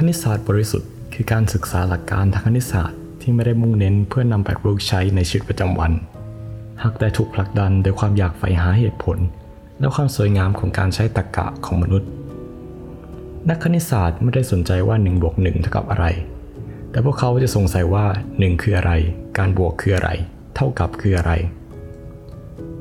[0.00, 5.92] คณิตศาสตร์บริสุทธิ์คือการศึกษาหลักการทางคณิตศาสตร์ที่ไม่ได้มุ่งเน้นเพื่อนำไปประยุกต์ใช้ในชีวิตประจำวัน
[6.82, 9.18] หากแต่ถูกผลักดันโดยความอยากใฝ่หาเหตุผล
[9.78, 12.08] และความสวยงามของการใช้ตรรกะของมนุษย์
[13.48, 16.06] นักคณิตศาสตร์ไม่ได้สนใจว่า1บวก1เท่ากับอะไร
[16.90, 18.92] แต่พวกเขาจะสงสัยว่า 1 คืออะไร
[19.38, 20.10] การบวกคืออะไร
[20.56, 21.32] เท่ากับคืออะไร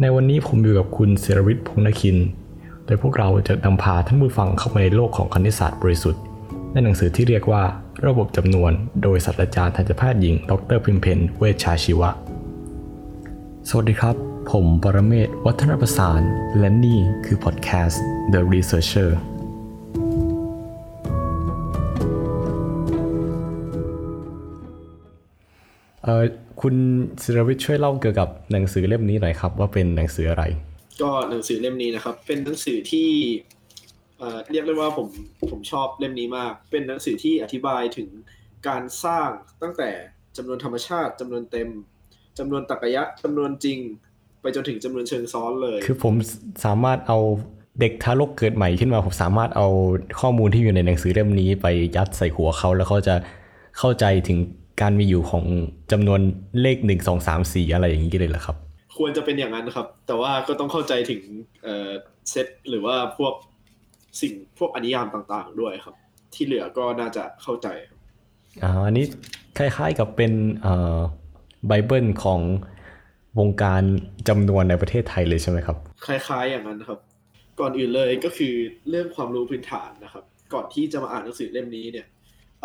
[0.02, 2.18] ในวันนี้ผมอยู่กับคุณเซรวิทย์พงนคิน
[2.86, 6.24] โดยพวกเราจะนำพาท่านผู้ฟังเข้ามาในโลกของคณิตศาสตร์บริสุทธิ์
[6.78, 7.64] ในหนังสือที่เรียกว่า
[8.08, 8.72] ระบบจำนวน
[9.04, 12.10] โดยศาสตราจารย์ทันตแพทย์หญิง ดรพิมเพนเวชชาชีวะ
[13.70, 14.16] สวัสดีครับ
[14.52, 16.22] ผมปรเมศวัฒนประสาน
[16.60, 19.10] และนี่คือพอดแคสต์ The Researcher
[26.04, 26.24] เอ่อ
[26.62, 26.76] คุณ
[27.24, 30.44] ศิรวิทย์ช่วยเล่าเกี่ยวกับหนังสือเล่มนี้หน่อยครับ ว่าเป็นหนังสืออะไร
[31.02, 33.10] ก็หนังสือเล่มนี้นะครับ เป็นหนังสือที่
[34.20, 35.08] เอ่อเรียกได้ว่าผม
[35.52, 38.10] ผมชอบเล่มนี้มาก เป็นหนังสือที่อธิบายถึง
[38.68, 39.30] การสร้าง
[39.62, 39.90] ตั้งแต่
[40.38, 41.70] จำนวนธรรมชาติจำนวนเต็ม
[42.40, 43.80] จำนวนตรรกะยะจำนวนจริง
[44.42, 46.14] ไปจนถึงจำนวนเชิงซ้อนเลย คือผม
[46.66, 47.20] สามารถเอา
[47.80, 49.68] เด็กทารกเกิดใหม่ขึ้นมาผมสามารถเอา
[50.20, 53.16] ข้อมูลที่อยู่ในหนังสือเล่มนี้ไปยัดใส่หัวเขาแล้วเขาจะ
[53.80, 54.38] เข้าใจถึง
[54.82, 55.44] การมีอยู่ของ
[55.92, 56.20] จำนวน
[56.62, 58.56] เลขหนึ่งสองสามสี่อะไรอย่างนี้เลยเหรอครับ
[58.98, 61.22] ควรจะเป็นอย่างนั้นครับ แต่ว่าก็ต้องเข้าใจถึง
[61.64, 61.90] เอ่อ
[62.30, 63.34] เซตหรือว่าพวก
[64.22, 65.96] สิ่งพวกอนิยามต่างๆ ด้วยครับ
[66.34, 68.00] ที่เหลือก็น่าจะเข้าใจครับ
[68.64, 69.06] อ่าอันนี้
[69.58, 70.98] คล้ายๆกับเป็นเอ่อ
[71.68, 72.42] ไบเบิลของ
[73.40, 73.82] วงการ
[74.28, 77.00] จำนวนในประเทศไทยเลยใช่ไหมครับ คล้ายๆอย่างนั้นครับ
[77.60, 78.54] ก่อนอื่นเลยก็คือ
[78.90, 80.24] เรื่องความรู้พื้นฐานนะครับ
[80.54, 82.08] ก่อนที่จะมาอ่านหนังสือเล่มนี้เนี่ย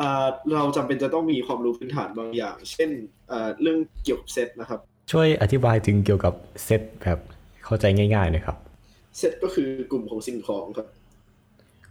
[0.01, 2.91] อ่าเราจำเป็นจะต้องมีความรู้พื้นฐานบางอย่าง เช่น
[3.33, 4.81] อ่าเรื่องเกี่ยวกับเซตนะครับ
[5.13, 7.19] ช่วยอธิบายถึงเกี่ยวกับเซตแบบ
[7.65, 8.57] เข้าใจง่ายๆหนะครับ
[9.19, 10.89] เซตก็คือกลุ่มของสิ่งของครับ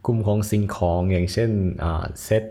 [0.05, 1.49] กลุ่มของสิ่งของอย่างเช่น
[1.83, 2.43] อ่าเซต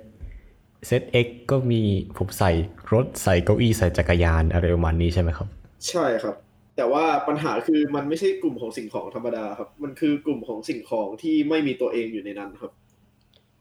[0.86, 1.82] เซต X ก็มี
[2.16, 2.50] ผมใส่
[2.92, 5.48] รถใส่เก้าอี้ใส่จักรยานอะไรประมาณนี้ใช่ไหมครับ
[5.88, 6.36] ใช่ครับ
[6.76, 12.72] แต่ว่าปัญหาคือมันไม่ใช่กลุ่มของสิ่งของธรรมดาครับ มันคือกลุ่มของสิ่งของที่ไม่มีตัวเองอยู่ในนั้นครับ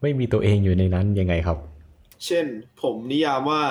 [0.02, 1.58] ไม่มีตัวเองอยู่ในนั้นยังไงครับ
[2.26, 2.46] เช่น
[2.82, 3.62] ผมนิยามว่า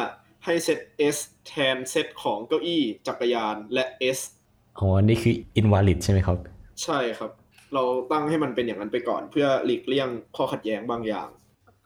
[0.46, 0.80] ให้เซต
[1.16, 3.86] S แทนเซตของเก้าอี้จักรยานและ
[4.18, 4.20] S
[4.80, 6.38] อ๋ออันนี่คือ invalid ใช่ไหมครับ
[6.84, 7.32] ใช่ครับ
[7.74, 11.28] เราตั้งให้มันเป็นอย่างนั้นไปก่อน เพื่อหลีกเลี่ยงข้อขัดแย้งบางอย่าง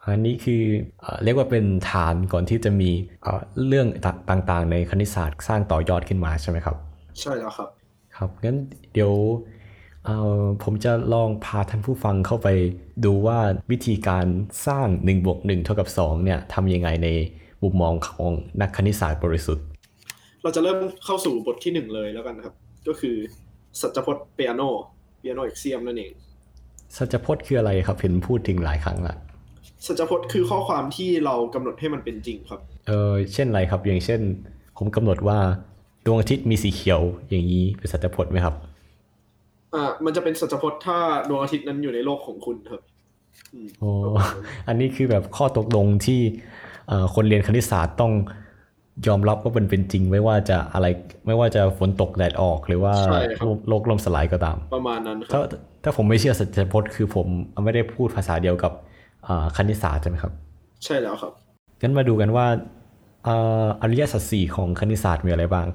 [0.06, 0.64] อันนี้คือ
[1.02, 2.90] เอ่อเรียกว่าเป็นฐานก่อนที่จะมี
[3.24, 3.88] เอ่อเรื่อง
[4.30, 6.76] ต่างๆ ในคณิตศาสตร์สร้างต่อยอดขึ้นมาใช่ไหมครับ
[7.22, 7.70] ใช่แล้วครับ
[8.18, 8.58] ครับงั้น
[8.94, 9.14] เดี๋ยว
[10.06, 12.48] เอ่อผมจะลองพาท่านผู้ฟังเข้าไป
[13.06, 13.40] ดูว่า
[13.72, 14.26] วิธีการ
[14.68, 17.10] สร้าง1บวก1เท่ากับ2เนี่ยทำยังไงใน
[17.64, 19.66] มุมมองของนักคณิตศาสตร์บริสุทธิ์
[20.44, 22.56] เราจะเริ่มเข้าสู่บทที่หนึ่งเลยแล้วกันครับ
[22.88, 23.16] ก็คือ
[23.80, 24.62] สัจพจน์เปียโน
[25.24, 26.12] เปียโนเอ็กเซียมนั่นเอง
[26.98, 29.16] สัจพจน์คืออะไรครับเห็นพูดถึงหลายครั้งละ
[29.86, 34.22] สัจพจน์คือข้อความที่เรากำหนดให้มันเป็นจริงครับ เออเช่นอะไรครับ อย่างเช่น
[34.78, 35.38] ผมกำหนดว่า
[36.06, 38.56] ดวงอาทิตย์มีสีเขียวอย่างนี้เป็นสัจพจน์ไหมครับ
[39.74, 40.98] อ่ามันจะเป็นสัจพจน์ถ้า
[41.30, 42.82] ดวงอาทิตย์นั้นอยู่ในโลกของคุณครับ
[43.54, 43.92] อืมโอ้
[44.68, 46.20] อันนี้คือแบบข้อตกลงที่
[46.88, 48.12] เอ่อคนเรียนคณิตศาสตร์ต้อง
[49.08, 50.88] ยอมรับว่ามันเป็นจริงไม่ว่าจะอะไร
[51.28, 55.50] ไม่ว่าจะฝนตกแดดออกหรือว่าใช่ครับโลกโลกล่มสลายก็ตาม ประมาณนั้นคถ้ารับ
[55.84, 57.28] ถ้าผมไม่เชื่อสัจพจน์คือผม
[57.64, 58.74] ไม่ได้พูดภาษาเดียวกับ
[59.28, 60.34] อ่าคณิตศาสตร์ใช่ไหมครับ
[60.86, 61.34] ใช่แล้วครับ
[61.82, 62.46] งั้นมาดูกันว่า
[63.28, 65.68] อ่าอริยสัจสี่ของคณิตศาสตร์มีอะไรบ้าง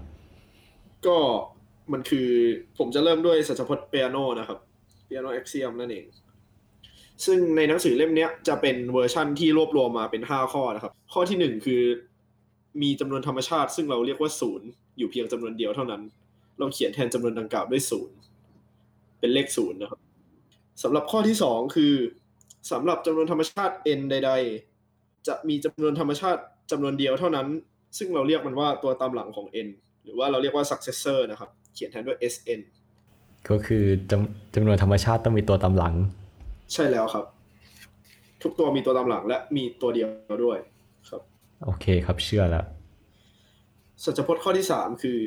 [1.06, 1.16] ก็
[1.92, 2.28] มันคือ
[2.78, 4.58] ผมจะเริ่มด้วยสัจพจน์ Peano นะครับ
[5.06, 6.04] Peano axiom นั่นเอง
[7.24, 11.82] ซึ่งในหนังสือเล่มเนี้ยจะเป็นเวอร์ชั่นที่รวบรวมมาเป็น 5 ข้อนะครับ ข้อที่ 1 คือ
[12.82, 14.68] มีจำนวนธรรมชาติ ซึ่งเราเรียกว่าศูนย์
[14.98, 16.02] อยู่เพียงจำนวนเดียวเท่านั้น
[16.58, 18.16] เราเขียนแทนจำนวนดังกล่าวด้วยศูนย์
[19.20, 20.00] เป็นเลขศูนย์นะครับ
[20.82, 21.94] สำหรับข้อที่2คือ
[22.72, 24.32] สำหรับจำนวนธรรมชาติ n ใด
[24.78, 26.40] ๆ จะมีจำนวนธรรมชาติ
[26.70, 27.46] จำนวนเดียวเท่านั้น
[27.98, 29.68] ซึ่งเราเรียกมันว่าตัวตามหลังของ n
[30.04, 32.60] หรือว่าเราเรียกว่า successor นะครับ เขียนแทนด้วย sn
[33.48, 35.94] ก็คือจำจำนวนธรรมชาติต้องมีตัวตามหลัง
[36.72, 37.24] ใช่แล้วครับ
[38.42, 40.08] ทุกตัวมีตัวตามหลังและมีตัวเดียว
[40.44, 40.77] ด้วยครับ
[41.64, 42.64] โอเคครับเชื่อแล้ว
[44.04, 45.18] สัจพจน์ข้อที่สามคือ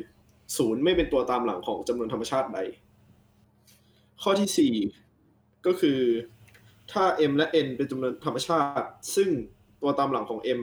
[0.56, 2.58] ศูนย์ไม่เป็นตัวตามหลังของจำนวนธรรมชาติใด
[4.22, 4.74] ข้อที่สี่
[5.66, 5.98] ก็คือ
[6.92, 8.86] ถ้า m และ n เป็นจำนวนธรรมชาติ
[9.16, 9.28] ซึ่ง
[9.82, 10.60] ตัวตามหลังของ m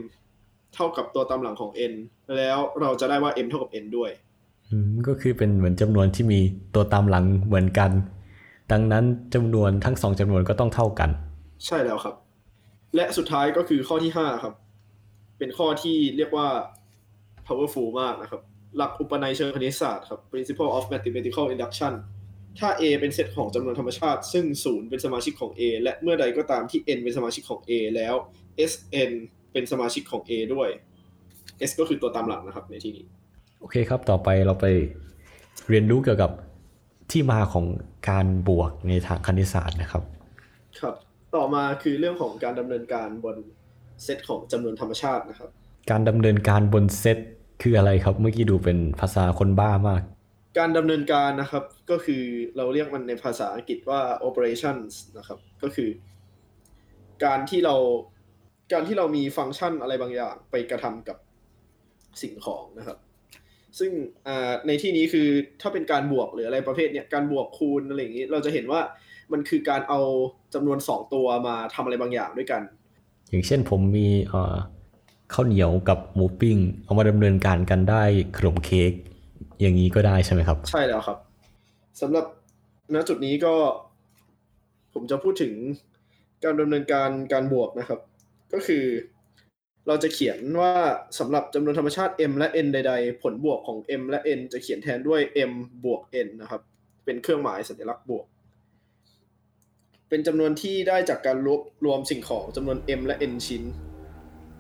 [0.76, 1.94] เท่ากับตัวตามหลังของ n
[2.38, 4.12] แล้วเราจะได้ว่า m เท่ากับ n ด้วย
[4.70, 6.40] อืมก็คือเป็นเหมือนจำนวนที่มี
[6.76, 7.92] ตัวตามหลังเหมือนกัน
[8.72, 11.10] ดังนั้นจำนวนทั้งสองจำนวนก็ต้องเท่ากัน
[11.66, 12.16] ใช่แล้วครับ
[12.96, 14.54] และสุดท้ายก็คือข้อที่ห้าครับ
[15.40, 16.48] เป็นข้อที่เรียกว่า
[17.48, 18.42] powerful มากนะครับ
[18.78, 21.94] หลักอุปนัยเชิงคณิตศาสตร์ครับ principle of mathematical induction
[22.60, 28.16] ถ้า A เป็นเซตของจำนวนธรรมชาติ ซึ่ง 0 เป็นสมาชิกของ A และเมื่อใดก็ตามที่ n เป็นสมาชิกของ A แล้ว
[28.72, 29.12] Sn
[29.52, 30.70] เป็นสมาชิกของ A ด้วย
[31.70, 33.06] S ก็คือตัวตามหลังนะครับในที่นี้
[33.60, 34.66] โอเคครับ ต่อไปเราไป
[35.70, 36.32] เรียนรู้เกี่ยวกับ
[37.12, 37.66] ที่มาของ
[38.10, 40.04] การบวกในทางคณิตศาสตร์นะครับ
[40.80, 40.96] ครับ
[41.36, 43.38] ต่อมาคือเรื่องของการดำเนินการบน
[44.04, 45.50] เซตของจำนวนธรรมชาตินะครับ
[45.90, 47.18] การดำเนินการบนเซต
[47.62, 50.02] คืออะไรครับ เมื่อกี้ดูเป็นภาษาคนบ้ามาก
[50.58, 52.24] การดำเนินการนะครับก็คือ
[52.58, 55.90] เราเรียกมันในภาษาอังกฤษว่า operations นะครับ ก็คือ
[57.26, 57.76] การที่เรา
[58.74, 61.18] การที่เรามีฟังก์ชันอะไรบางอย่างไปกระทำกับ
[62.22, 62.98] สิ่งของนะครับ
[63.80, 63.92] ซึ่ง
[64.68, 65.28] ในที่นี้คือ
[65.62, 68.82] ถ้าเป็นการบวกหรืออะไรประเภทเนี้ยการบวกคูณอะไรอย่างนี้ เราจะเห็นว่า
[69.32, 70.00] มันคือการเอา
[70.54, 72.62] จำนวนสองตัวมาทำอะไรบางอย่างด้วยกัน
[73.30, 74.08] อย่างเช่นผมมี
[75.34, 78.04] ข้าวเหนียวกับหมูปิ้ง เอามาดำเนินการกันได้
[78.38, 78.92] ขนมเค้ก
[79.62, 81.18] อย่างนี้ก็ได้ใช่ไหมครับ ใช่แล้วครับ
[82.02, 82.26] สำหรับ
[82.94, 83.54] ณจุดนี้ก็
[84.94, 85.54] ผมจะพูดถึง
[86.44, 88.00] การดำเนินการการบวกนะครับ
[88.54, 88.84] ก็คือ
[89.88, 90.74] เราจะเขียนว่า
[91.20, 95.52] สำหรับจำนวนธรรมชาติ m และ n ใด ๆ ผลบวกของ m และ n จะเขียนแทนด้วย m
[95.86, 96.62] บวก n นะครับ
[97.06, 98.26] เป็นเครื่องหมายสัญลักษณ์บวก
[100.10, 103.64] เป็นจำนวนที่ได้จากการรวบรวมสิ่งของจำนวน m และ n ชิ้น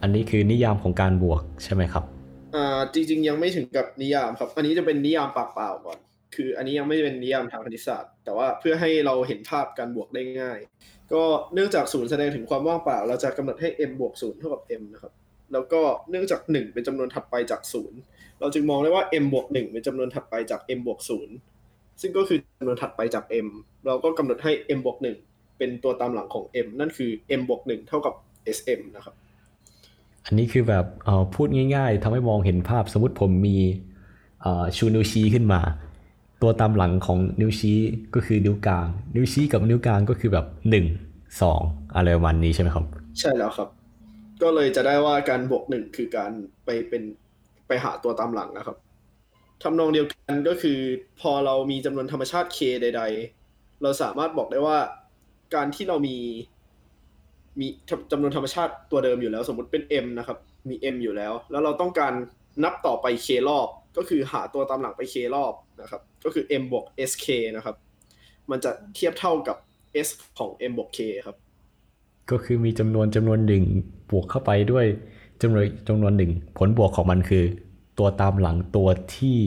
[0.01, 2.04] อันนี้คือนิยามของการบวกใช่ไหมครับ
[2.56, 5.98] อ่าจริง ๆ ยังไม่ถึงกับนิยามครับ อันนี้จะเป็นนิยามปากเปล่าก่อน
[6.36, 10.60] คืออันนี้ยังไม่เป็นนิยามทางคณิตศาสตร์ แต่ว่าเพื่อให้เราเห็นภาพการบวกได้ง่าย
[11.13, 11.24] ก็
[11.54, 15.13] เนื่องจากศูนย์แสดงถึงความว่างเปล่า เราจะกำหนดให้ m บวกศูนย์เท่ากับ m นะครับ
[15.54, 18.00] แล้วก็เนื่องจาก 1 เป็นจำนวนถัดไปจากศูนย์
[18.40, 21.36] เราจึงมองได้ว่า m บวก1เป็นจำนวนถัดไปจาก m บวกศูนย์
[22.02, 23.48] ซึ่งก็คือจำนวนถัดไปจาก m
[23.86, 27.09] เราก็กำหนดให้ m บวก1 เป็นตัวตามหลังของ m นั่นคือ
[27.39, 28.13] m บวก1เท่ากับ
[28.57, 29.15] sm นะครับ
[30.25, 33.57] อันนี้คือแบบเออพูดง่ายๆทำให้มองเห็นภาพสมมติผมมี
[34.77, 35.61] ชูนิ้วชี้ขึ้นมา
[36.41, 37.77] ตัวตามหลังของนิ้วชี้
[38.15, 40.85] ก็คือนิ้วกลาง นิ้วชี้กับนิ้วกลางก็คือแบบหนึ่ง
[41.41, 41.61] สอง
[41.95, 42.85] อะไรประมาณนี้ใช่ไหมครับ
[43.19, 43.69] ใช่แล้วครับ
[44.41, 46.31] ก็เลยจะได้ว่าการบวกหนึ่งคือการ
[46.65, 47.03] ไปเป็น
[47.67, 48.77] ไปหาตัวตามหลังนะครับ
[49.63, 50.79] ทำนองเดียวกันก็คือ
[51.21, 53.03] พอเรามีจำนวนธรรมชาติ k ใด
[53.41, 54.77] ๆ เราสามารถบอกได้ว่า
[55.54, 56.18] การที่เรามี
[57.60, 57.68] มี
[58.12, 60.38] จำนวนธรรมชาติตัวเดิมอยู่แล้ว สมมติเป็น m นะครับ
[60.69, 62.13] มี m อยู่แล้ว แล้วเราต้องการ
[62.63, 63.68] นับต่อไป k รอบ
[63.98, 67.75] ก็คือหาตัวตามหลังไป k รอบนะครับ ก็คือ m บวก sk นะครับ
[68.51, 69.57] มันจะเทียบเท่ากับ
[70.06, 71.38] s ของ m บวก k ครับ
[72.31, 73.63] ก็คือมีจำนวนจำนวนหนึ่ง
[74.12, 74.86] บวกเข้าไปด้วย
[75.42, 77.44] จำนวนจำนวนหนึ่งผลบวกของมันคือ
[78.00, 79.38] ตัวตามหลังตัวที่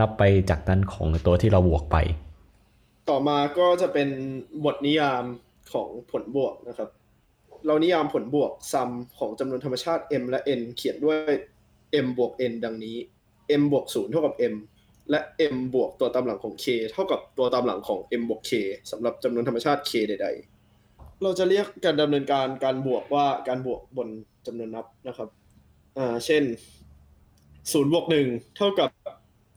[0.00, 1.96] นับไปจากนั้นของตัวที่เราบวกไป
[3.10, 4.08] ต่อมาก็จะเป็น
[4.64, 5.24] บทนิยาม
[5.72, 6.90] ของผลบวกนะครับ
[7.66, 11.32] เรานิยามผลบวกซัมของจำนวนธรรมชาติ m และ n เขียนด้วย
[12.04, 12.96] m บวก n ดังนี้
[13.60, 14.54] m บวก0เท่ากับ m
[15.10, 15.20] และ
[15.54, 18.52] m บวกตัวตามหลังของ k เท่ากับตัวตามหลังของ m บวก k
[18.90, 20.28] สำหรับจำนวนธรรมชาติ k ใด
[20.74, 24.08] ๆ เราจะเรียกการดำเนินการการบวกว่าการบวกบน
[24.46, 25.28] จำนวนนับนะครับ
[25.98, 26.44] อ่า เช่น
[27.28, 28.90] 0บวก1เท่ากับ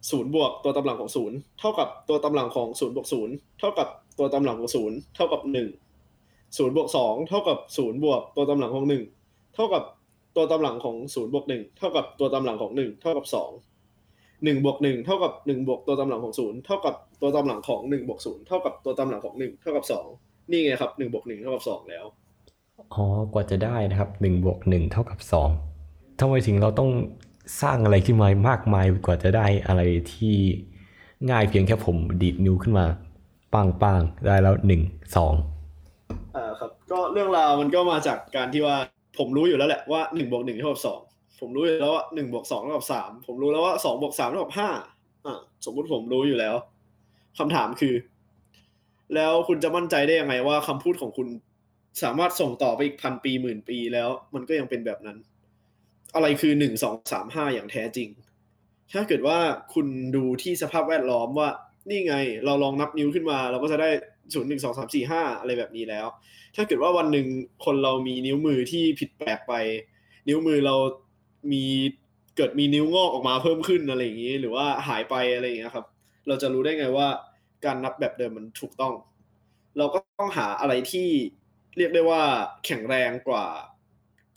[0.06, 5.42] 0บวกตัวตามหลังของ0เท่ากับตัวตามหลังของ0บวก0เท่ากับตัวตามหลังของ0เท่ากับ
[5.96, 9.04] 1ศูนย์บวกสองเท่ากับศูนย์บวกตัวตำลังของหนึ่ง
[9.56, 9.84] เท่ากับ
[10.36, 13.52] ตัวตำลังของศูนย์บวกหนึ่งเท่ากับตัวตำลังของหนึ่งเท่ากับสอง
[14.44, 20.06] หนึ่งบวกหนึ่งเท่ากับหนึ่งบวกตัวตำลังของศูนย์เท่ากับตัวตำลังของหนึ่งบวกศูนย์เท่ากับตัวตำลังของหนึ่งเท่ากับสอง
[20.52, 22.06] นี่ไงครับหนึ่งบวกหนึ่งเท่ากับสองแล้ว
[22.94, 25.50] อ๋อกว่าจะได้นะครับหนึ่งบวกหนึ่งเท่ากับสอง
[26.20, 26.90] ทำไมถึงเราต้อง
[27.62, 29.82] สร้างอะไรขึ้นมามากมายกว่าจะได้อะไร
[30.14, 30.36] ที่
[31.30, 32.86] ง่ายเพียงแค่ผมดีดนิ้วขึ้นมา
[33.54, 34.82] ปังปังได้แล้วหนึ่ง
[35.16, 35.34] สอง
[36.36, 38.76] อ่าครับก็เรื่องราวมันก็มาจากการที่ว่า
[39.18, 41.00] ผมรู้อยู่แล้วแหละว่าหนึ่งบวกหนึ่งเท่ากับสอง
[41.40, 44.70] ผมรู้อยู่แล้วว่าหนึ่งบวกสองเท่ากับสามผมรู้แล้วว่าสองบวกสามเท่ากับห้า
[45.26, 46.56] อ่าสมมุติผมรู้อยู่แล้ว
[47.38, 47.96] คำถามคือ
[49.16, 51.28] แล้วคุณจะมั่นใจได้ยังไงว่าคำพูดของคุณ
[52.04, 55.18] สามารถส่งต่อไปอีกพันปีหมื่นปีแล้ว มันก็ยังเป็นแบบนั้น
[56.16, 58.10] อะไรคือหนึ่งสองสามห้าอย่างแท้จริง
[58.94, 59.38] ถ้าเกิดว่า
[59.74, 61.50] คุณดูที่สภาพแวดล้อมว่า
[61.90, 63.90] นี่ไง เราลองนับนิ้วขึ้นมา เราก็จะได้
[64.34, 66.06] ศูนย์หนึ่งสองสามสี่ห้าอะไรแบบนี้แล้ว
[66.56, 67.28] ถ้าเกิดว่าวันหนึ่ง
[67.66, 69.54] คนเรามีนิ้วมือที่ผิดแปลกไป
[70.28, 70.76] นิ้วมือเรา
[71.52, 71.64] มี
[72.36, 75.86] เกิดมีนิ้วงอกออกมาเพิ่มขึ้นอะไรอย่างนี้ หรือว่าหายไปอะไรอย่างนี้ครับ
[76.28, 77.08] เราจะรู้ได้ไงว่า
[77.66, 78.94] การนับแบบเดิมมันถูกต้อง
[79.78, 81.10] เราก็ต้องหาอะไรที่
[81.78, 82.22] เรียกได้ว่า
[82.66, 83.46] แข็งแรงกว่า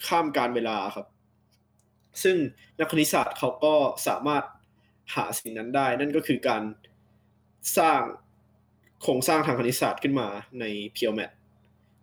[0.06, 1.06] ข้ามการเวลาครับ
[2.22, 2.36] ซึ่ง
[2.78, 3.74] นักคณิตศาสตร์เขาก็
[4.06, 4.44] สามารถ
[5.14, 6.62] หาสิ่งนั้นได้ นั่นก็คือการ
[7.78, 8.00] สร้าง
[9.02, 10.28] โครงสร้างทางคณิตศาสตร์ขึ้นมา
[10.60, 10.64] ใน
[10.94, 11.30] เพียวแมท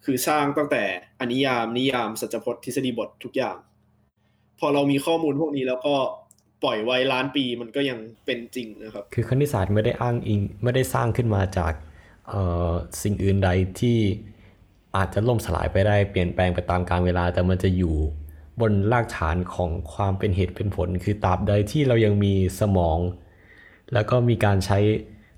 [0.06, 0.84] คือสร้างตั้งแต่
[1.20, 3.58] อนิยามนิยามสัจพจน์ทฤษฎีบททุกอย่าง
[4.60, 5.96] พอเรามีข้อมูลพวกนี้แล้วก็
[6.64, 11.74] ปล่อยไว้ล้านปีมันก็ยังเป็นจริงนะครับ คือคณิตศาสตร์ไม่ได้อ้างอิงไม่ได้สร้างขึ้นมาจาก
[13.04, 13.50] สิ่งอื่นใด
[13.80, 13.98] ที่
[14.96, 17.96] อาจจะล่มสลายไปได้เปลี่ยนแปลงไปตามกาลเวลาแต่มันจะอยู่
[18.62, 23.00] บนรากฐานของความเป็นเหตุเป็นผล คือตราบใดที่เรายังมีสมอง
[23.94, 24.80] แล้วก็มีการใช้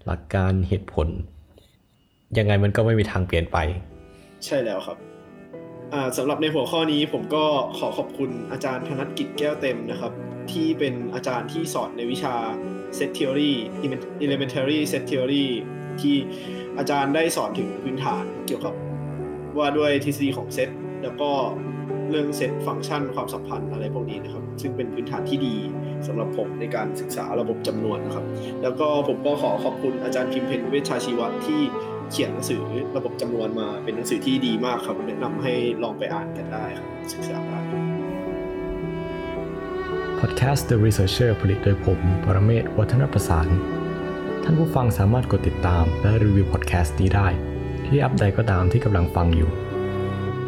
[0.05, 1.07] หลักการเหตุผล
[2.38, 3.57] ยังไงมันก็ไม่มีทางเปลี่ยนไป
[4.45, 4.97] ใช่แล้วครับ
[6.17, 7.45] สำหรับในหัวข้อนี้ผมก็
[7.77, 10.11] ขอขอบคุณอาจารย์ธนกิจแก้วเต็มนะครับ
[10.51, 12.35] ที่เป็นอาจารย์ที่สอนในวิชา
[12.97, 13.53] Set Theory
[14.23, 15.45] Elementary Set Theory
[16.01, 16.15] ที่
[16.77, 18.73] อาจารย์ได้สอนถึงพื้นฐานเกี่ยวกับ
[19.57, 20.69] ว่าด้วยทฤษฎีของเซต
[21.03, 21.31] แล้วก็
[22.11, 25.55] เรื่องเซตฟังก์ชันความสัมพันธ์อะไรพวกนี้นะครับ ซึ่งเป็นพื้นฐานที่ดี
[26.07, 28.25] สำหรับผมในการศึกษาระบบจำนวนนะครับ
[28.63, 31.61] แล้วก็ผมก็ขอขอบคุณอาจารย์พิมพ์เพ็ญ เวชชาชีวะที่
[32.11, 32.63] เขียนหนังสือ
[32.97, 37.59] ระบบจำนวนมาเป็นหนังสือที่ดีมากครับแนะนำให้ลองไปอ่านกันได้ครับศึกษาได้
[40.19, 43.47] Podcast The Researcher ผลิตโดยผมปรเมศวัฒนประสาน
[44.43, 47.27] ท่านผู้ฟังสามารถกดติดตามและรีวิวพอดแคสต์นี้ได้
[47.85, 49.51] ที่อัปใดก็ตามที่กำลังฟังอยู่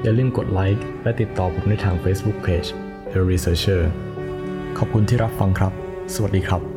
[0.03, 2.70] อย่าลืมกดไลค์และติดต่อผมในทาง Facebook Page
[3.13, 3.81] The Researcher
[4.77, 5.74] ขอบคุณที่รับฟังครับ
[6.13, 6.71] สวัสดีครับ